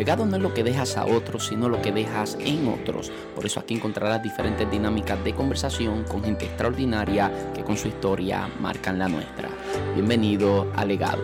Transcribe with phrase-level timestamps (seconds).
[0.00, 3.12] Legado no es lo que dejas a otros, sino lo que dejas en otros.
[3.36, 8.48] Por eso aquí encontrarás diferentes dinámicas de conversación con gente extraordinaria que con su historia
[8.60, 9.50] marcan la nuestra.
[9.94, 11.20] Bienvenido a Legado.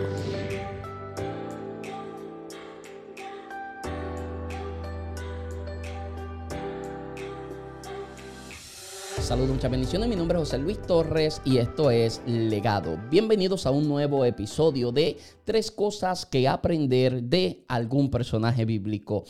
[9.21, 10.07] Saludos, muchas bendiciones.
[10.07, 12.97] Mi nombre es José Luis Torres y esto es Legado.
[13.09, 15.17] Bienvenidos a un nuevo episodio de
[15.47, 19.23] Tres cosas que aprender de algún personaje bíblico.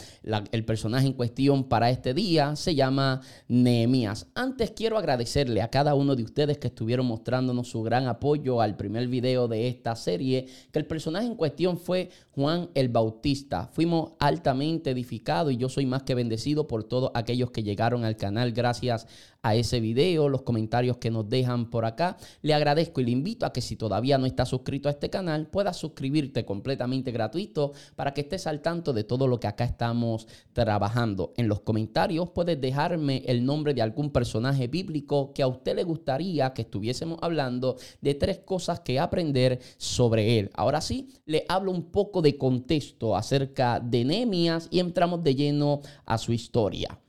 [0.51, 4.25] el personaje en cuestión para este día se llama Nehemías.
[4.33, 8.77] Antes quiero agradecerle a cada uno de ustedes que estuvieron mostrándonos su gran apoyo al
[8.77, 13.69] primer video de esta serie, que el personaje en cuestión fue Juan el Bautista.
[13.71, 18.17] Fuimos altamente edificados y yo soy más que bendecido por todos aquellos que llegaron al
[18.17, 19.05] canal gracias
[19.47, 22.17] a ese video, los comentarios que nos dejan por acá.
[22.41, 25.47] Le agradezco y le invito a que si todavía no está suscrito a este canal,
[25.47, 30.27] puedas suscribirte completamente gratuito para que estés al tanto de todo lo que acá estamos
[30.51, 31.33] trabajando.
[31.37, 35.85] En los comentarios puedes dejarme el nombre de algún personaje bíblico que a usted le
[35.85, 40.51] gustaría que estuviésemos hablando de tres cosas que aprender sobre él.
[40.55, 45.79] Ahora sí, le hablo un poco de contexto acerca de Nehemías y entramos de lleno
[46.05, 46.99] a su historia.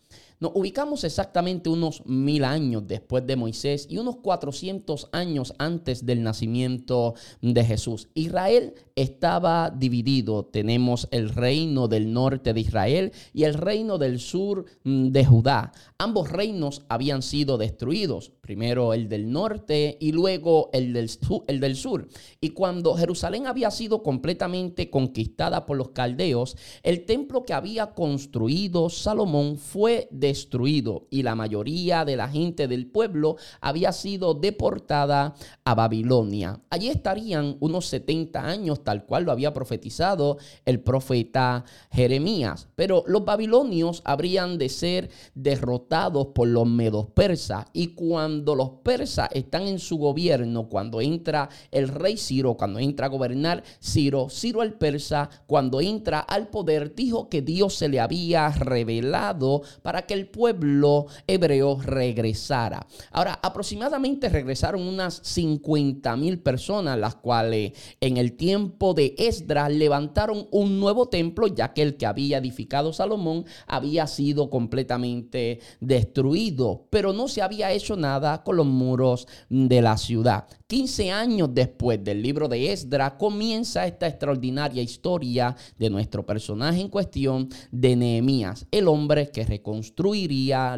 [0.41, 6.22] Nos ubicamos exactamente unos mil años después de Moisés y unos 400 años antes del
[6.22, 8.08] nacimiento de Jesús.
[8.14, 10.44] Israel estaba dividido.
[10.44, 15.72] Tenemos el reino del norte de Israel y el reino del sur mm, de Judá.
[15.98, 18.31] Ambos reinos habían sido destruidos.
[18.41, 21.11] Primero el del norte y luego el del,
[21.48, 22.09] el del sur.
[22.41, 28.89] Y cuando Jerusalén había sido completamente conquistada por los caldeos, el templo que había construido
[28.89, 35.34] Salomón fue de destruido y la mayoría de la gente del pueblo había sido deportada
[35.65, 36.61] a Babilonia.
[36.69, 42.69] Allí estarían unos 70 años, tal cual lo había profetizado el profeta Jeremías.
[42.75, 47.65] Pero los babilonios habrían de ser derrotados por los medos persas.
[47.73, 53.06] Y cuando los persas están en su gobierno, cuando entra el rey Ciro, cuando entra
[53.06, 58.00] a gobernar Ciro, Ciro el persa, cuando entra al poder, dijo que Dios se le
[58.00, 62.87] había revelado para que el pueblo hebreo regresara.
[63.12, 70.49] Ahora, aproximadamente regresaron unas 50 mil personas, las cuales en el tiempo de Esdras levantaron
[70.51, 77.12] un nuevo templo, ya que el que había edificado Salomón había sido completamente destruido, pero
[77.12, 80.47] no se había hecho nada con los muros de la ciudad.
[80.67, 86.89] 15 años después del libro de Esdras comienza esta extraordinaria historia de nuestro personaje en
[86.89, 89.47] cuestión de Nehemías, el hombre que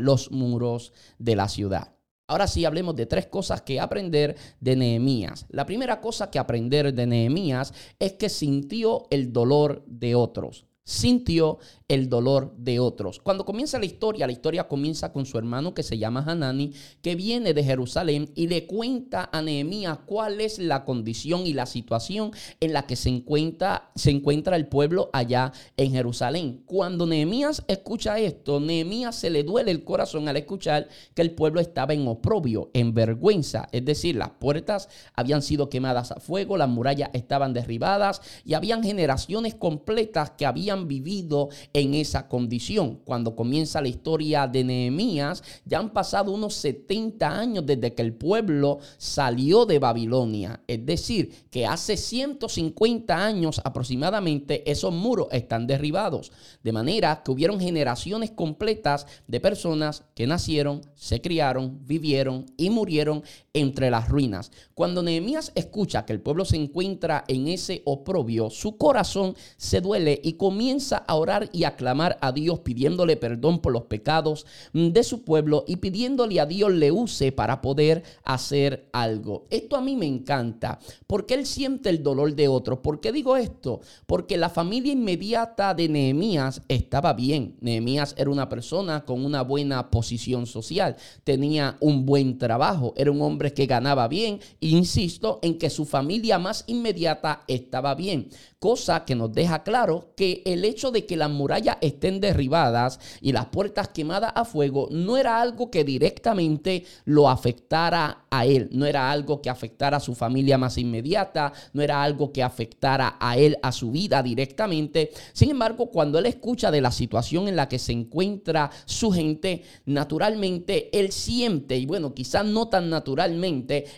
[0.01, 1.95] los muros de la ciudad.
[2.27, 5.47] Ahora sí, hablemos de tres cosas que aprender de Nehemías.
[5.49, 11.59] La primera cosa que aprender de Nehemías es que sintió el dolor de otros sintió
[11.87, 13.21] el dolor de otros.
[13.21, 17.17] Cuando comienza la historia, la historia comienza con su hermano que se llama Hanani, que
[17.17, 22.33] viene de Jerusalén y le cuenta a Nehemías cuál es la condición y la situación
[22.61, 26.63] en la que se encuentra, se encuentra el pueblo allá en Jerusalén.
[26.67, 31.61] Cuando Nehemías escucha esto, Nehemías se le duele el corazón al escuchar que el pueblo
[31.61, 36.69] estaba en oprobio, en vergüenza, es decir, las puertas habían sido quemadas a fuego, las
[36.69, 43.01] murallas estaban derribadas y habían generaciones completas que habían vivido en esa condición.
[43.05, 48.15] Cuando comienza la historia de Nehemías, ya han pasado unos 70 años desde que el
[48.15, 50.63] pueblo salió de Babilonia.
[50.67, 56.33] Es decir, que hace 150 años aproximadamente esos muros están derribados.
[56.63, 63.23] De manera que hubieron generaciones completas de personas que nacieron, se criaron, vivieron y murieron
[63.53, 64.51] entre las ruinas.
[64.75, 70.21] Cuando Nehemías escucha que el pueblo se encuentra en ese oprobio, su corazón se duele
[70.23, 70.70] y comienza
[71.07, 75.65] a orar y a clamar a Dios pidiéndole perdón por los pecados de su pueblo
[75.67, 79.47] y pidiéndole a Dios le use para poder hacer algo.
[79.51, 82.79] Esto a mí me encanta porque él siente el dolor de otros.
[82.81, 83.81] ¿Por qué digo esto?
[84.07, 87.57] Porque la familia inmediata de Nehemías estaba bien.
[87.61, 93.23] Nehemías era una persona con una buena posición social, tenía un buen trabajo, era un
[93.23, 94.41] hombre que ganaba bien.
[94.61, 98.29] Insisto en que su familia más inmediata estaba bien.
[98.59, 103.33] Cosa que nos deja claro que el hecho de que las murallas estén derribadas y
[103.33, 108.69] las puertas quemadas a fuego no era algo que directamente lo afectara a él.
[108.73, 111.53] No era algo que afectara a su familia más inmediata.
[111.73, 115.11] No era algo que afectara a él, a su vida directamente.
[115.33, 119.63] Sin embargo, cuando él escucha de la situación en la que se encuentra su gente,
[119.87, 123.31] naturalmente él siente, y bueno, quizás no tan natural,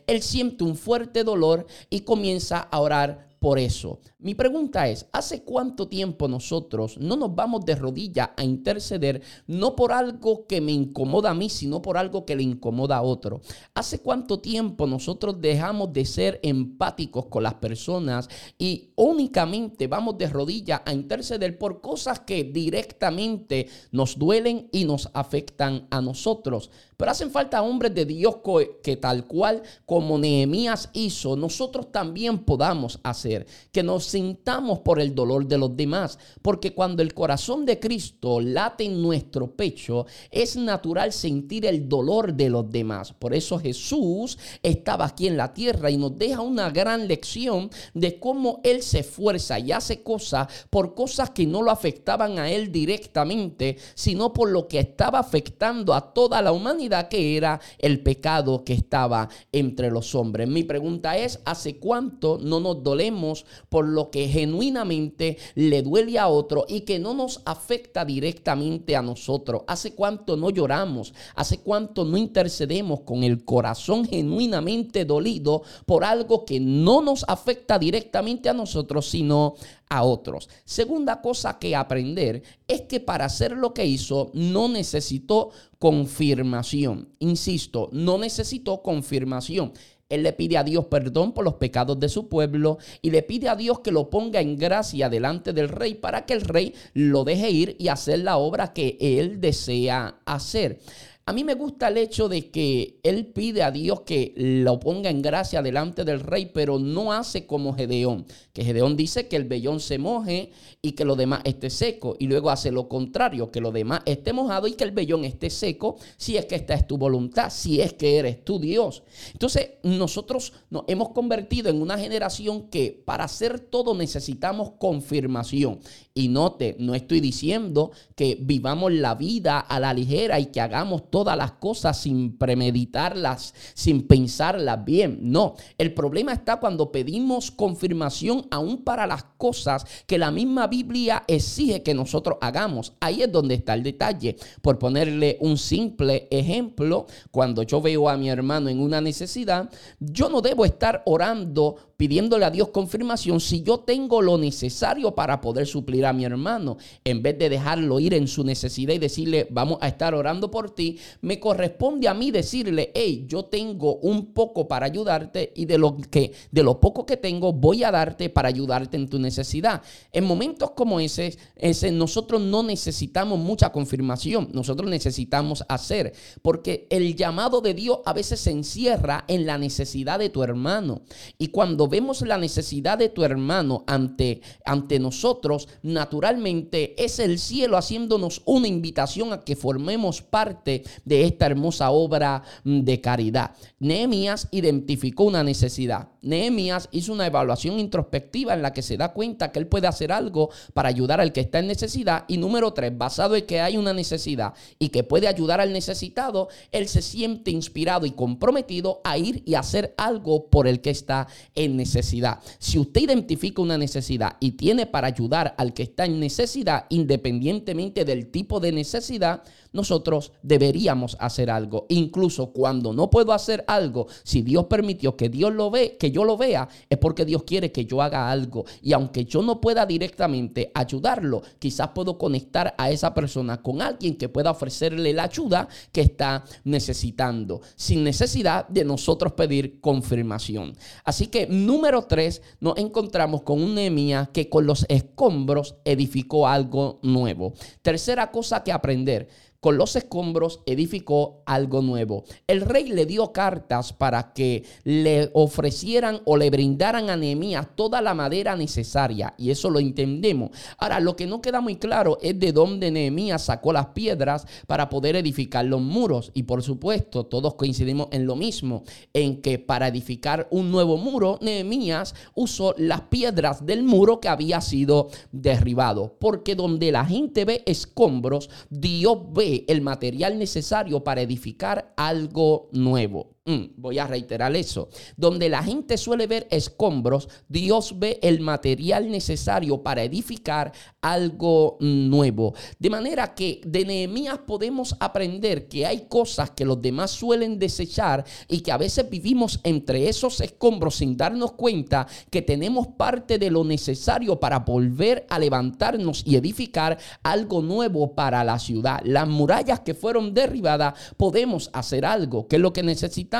[0.06, 3.98] él siente un fuerte dolor y comienza a orar por eso.
[4.20, 9.74] Mi pregunta es, ¿hace cuánto tiempo nosotros no nos vamos de rodillas a interceder no
[9.74, 13.40] por algo que me incomoda a mí, sino por algo que le incomoda a otro?
[13.74, 18.28] ¿Hace cuánto tiempo nosotros dejamos de ser empáticos con las personas
[18.58, 25.10] y únicamente vamos de rodillas a interceder por cosas que directamente nos duelen y nos
[25.14, 26.70] afectan a nosotros?
[27.02, 28.36] Pero hacen falta hombres de Dios
[28.80, 35.12] que tal cual como Nehemías hizo, nosotros también podamos hacer, que nos sintamos por el
[35.12, 40.54] dolor de los demás, porque cuando el corazón de Cristo late en nuestro pecho, es
[40.54, 43.12] natural sentir el dolor de los demás.
[43.12, 48.20] Por eso Jesús estaba aquí en la tierra y nos deja una gran lección de
[48.20, 52.70] cómo Él se esfuerza y hace cosas por cosas que no lo afectaban a Él
[52.70, 58.64] directamente, sino por lo que estaba afectando a toda la humanidad que era el pecado
[58.64, 60.48] que estaba entre los hombres.
[60.48, 66.28] Mi pregunta es, ¿hace cuánto no nos dolemos por lo que genuinamente le duele a
[66.28, 69.62] otro y que no nos afecta directamente a nosotros?
[69.66, 71.14] ¿Hace cuánto no lloramos?
[71.34, 77.78] ¿Hace cuánto no intercedemos con el corazón genuinamente dolido por algo que no nos afecta
[77.78, 79.54] directamente a nosotros, sino
[79.92, 80.48] a otros.
[80.64, 82.42] Segunda cosa que aprender
[82.72, 87.08] es que para hacer lo que hizo no necesitó confirmación.
[87.18, 89.72] Insisto, no necesitó confirmación.
[90.08, 93.48] Él le pide a Dios perdón por los pecados de su pueblo y le pide
[93.48, 97.24] a Dios que lo ponga en gracia delante del rey para que el rey lo
[97.24, 100.80] deje ir y hacer la obra que él desea hacer.
[101.24, 105.08] A mí me gusta el hecho de que él pide a Dios que lo ponga
[105.08, 109.44] en gracia delante del rey, pero no hace como Gedeón, que Gedeón dice que el
[109.44, 110.50] vellón se moje
[110.82, 114.32] y que lo demás esté seco, y luego hace lo contrario, que lo demás esté
[114.32, 117.80] mojado y que el vellón esté seco, si es que esta es tu voluntad, si
[117.80, 119.04] es que eres tu Dios.
[119.32, 125.78] Entonces, nosotros nos hemos convertido en una generación que para hacer todo necesitamos confirmación.
[126.14, 131.11] Y note, no estoy diciendo que vivamos la vida a la ligera y que hagamos
[131.12, 135.18] todas las cosas sin premeditarlas, sin pensarlas bien.
[135.20, 141.22] No, el problema está cuando pedimos confirmación aún para las cosas que la misma Biblia
[141.28, 142.94] exige que nosotros hagamos.
[142.98, 144.36] Ahí es donde está el detalle.
[144.62, 149.68] Por ponerle un simple ejemplo, cuando yo veo a mi hermano en una necesidad,
[150.00, 155.40] yo no debo estar orando pidiéndole a Dios confirmación si yo tengo lo necesario para
[155.40, 156.76] poder suplir a mi hermano.
[157.04, 160.74] En vez de dejarlo ir en su necesidad y decirle, vamos a estar orando por
[160.74, 165.78] ti, me corresponde a mí decirle, hey, yo tengo un poco para ayudarte y de
[165.78, 169.82] lo que de lo poco que tengo voy a darte para ayudarte en tu necesidad.
[170.12, 176.12] En momentos como ese, ese nosotros no necesitamos mucha confirmación, nosotros necesitamos hacer,
[176.42, 181.02] porque el llamado de Dios a veces se encierra en la necesidad de tu hermano.
[181.38, 187.76] Y cuando vemos la necesidad de tu hermano ante, ante nosotros, naturalmente es el cielo
[187.76, 193.52] haciéndonos una invitación a que formemos parte de esta hermosa obra mm, de caridad.
[193.78, 196.11] Nehemías identificó una necesidad.
[196.22, 200.12] Nehemías hizo una evaluación introspectiva en la que se da cuenta que él puede hacer
[200.12, 202.24] algo para ayudar al que está en necesidad.
[202.28, 206.48] Y número tres, basado en que hay una necesidad y que puede ayudar al necesitado,
[206.70, 211.26] él se siente inspirado y comprometido a ir y hacer algo por el que está
[211.54, 212.38] en necesidad.
[212.58, 218.04] Si usted identifica una necesidad y tiene para ayudar al que está en necesidad, independientemente
[218.04, 221.86] del tipo de necesidad, nosotros deberíamos hacer algo.
[221.88, 226.24] Incluso cuando no puedo hacer algo, si Dios permitió que Dios lo ve, que yo
[226.24, 228.64] lo vea, es porque Dios quiere que yo haga algo.
[228.82, 234.16] Y aunque yo no pueda directamente ayudarlo, quizás puedo conectar a esa persona con alguien
[234.16, 240.74] que pueda ofrecerle la ayuda que está necesitando, sin necesidad de nosotros pedir confirmación.
[241.04, 247.00] Así que número tres, nos encontramos con un Nehemías que con los escombros edificó algo
[247.02, 247.54] nuevo.
[247.82, 249.28] Tercera cosa que aprender
[249.62, 252.24] con los escombros edificó algo nuevo.
[252.48, 258.02] El rey le dio cartas para que le ofrecieran o le brindaran a Nehemías toda
[258.02, 260.50] la madera necesaria y eso lo entendemos.
[260.78, 264.88] Ahora, lo que no queda muy claro es de dónde Nehemías sacó las piedras para
[264.88, 269.86] poder edificar los muros y por supuesto, todos coincidimos en lo mismo, en que para
[269.86, 276.56] edificar un nuevo muro, Nehemías usó las piedras del muro que había sido derribado, porque
[276.56, 283.36] donde la gente ve escombros, Dios ve el material necesario para edificar algo nuevo.
[283.44, 284.88] Mm, voy a reiterar eso.
[285.16, 290.70] Donde la gente suele ver escombros, Dios ve el material necesario para edificar
[291.00, 292.54] algo nuevo.
[292.78, 298.24] De manera que de Nehemías podemos aprender que hay cosas que los demás suelen desechar
[298.46, 303.50] y que a veces vivimos entre esos escombros sin darnos cuenta que tenemos parte de
[303.50, 309.00] lo necesario para volver a levantarnos y edificar algo nuevo para la ciudad.
[309.02, 312.46] Las murallas que fueron derribadas, podemos hacer algo.
[312.46, 313.31] ¿Qué es lo que necesitamos?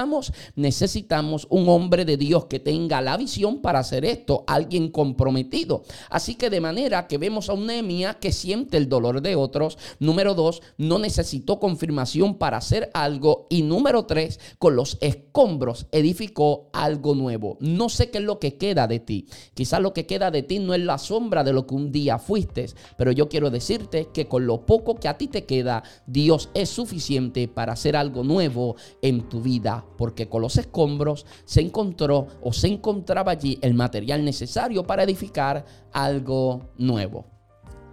[0.57, 5.83] Necesitamos un hombre de Dios que tenga la visión para hacer esto, alguien comprometido.
[6.09, 9.77] Así que de manera que vemos a un Nehemías que siente el dolor de otros.
[9.99, 13.47] Número dos, no necesitó confirmación para hacer algo.
[13.51, 17.59] Y número tres, con los escombros edificó algo nuevo.
[17.61, 19.27] No sé qué es lo que queda de ti.
[19.53, 22.19] Quizás lo que queda de ti no es la sombra de lo que un día
[22.19, 26.49] fuiste, pero yo quiero decirte que con lo poco que a ti te queda, Dios
[26.55, 32.27] es suficiente para hacer algo nuevo en tu vida, porque con los escombros se encontró
[32.43, 37.27] o se encontraba allí el material necesario para edificar algo nuevo.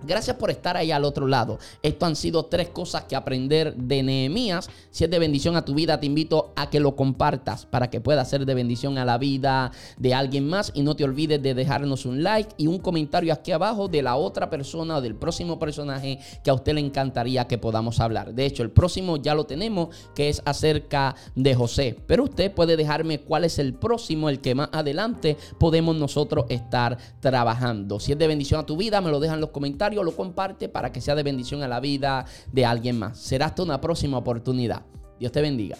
[0.01, 1.59] Gracias por estar ahí al otro lado.
[1.83, 4.69] Esto han sido tres cosas que aprender de Nehemías.
[4.91, 7.99] Si es de bendición a tu vida, te invito a que lo compartas para que
[7.99, 10.71] pueda ser de bendición a la vida de alguien más.
[10.73, 14.15] Y no te olvides de dejarnos un like y un comentario aquí abajo de la
[14.15, 18.33] otra persona o del próximo personaje que a usted le encantaría que podamos hablar.
[18.33, 21.97] De hecho, el próximo ya lo tenemos, que es acerca de José.
[22.07, 26.97] Pero usted puede dejarme cuál es el próximo, el que más adelante podemos nosotros estar
[27.19, 27.99] trabajando.
[27.99, 30.69] Si es de bendición a tu vida, me lo dejan en los comentarios lo comparte
[30.69, 33.17] para que sea de bendición a la vida de alguien más.
[33.17, 34.85] Será hasta una próxima oportunidad.
[35.19, 35.77] Dios te bendiga.